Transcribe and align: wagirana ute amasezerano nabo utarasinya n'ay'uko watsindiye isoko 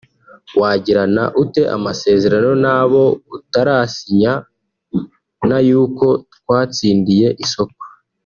wagirana 0.59 1.23
ute 1.41 1.61
amasezerano 1.75 2.51
nabo 2.65 3.01
utarasinya 3.37 4.33
n'ay'uko 5.47 6.05
watsindiye 6.49 7.27
isoko 7.45 7.81